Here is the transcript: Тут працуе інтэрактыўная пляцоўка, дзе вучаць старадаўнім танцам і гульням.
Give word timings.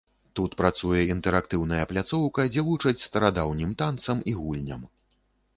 Тут 0.37 0.53
працуе 0.61 1.01
інтэрактыўная 1.15 1.83
пляцоўка, 1.93 2.45
дзе 2.55 2.65
вучаць 2.71 2.97
старадаўнім 3.07 3.77
танцам 3.83 4.25
і 4.33 4.37
гульням. 4.43 4.81